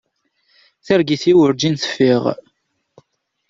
Targit-w 0.85 1.37
urǧin 1.43 1.75
teffiɣ. 1.81 2.23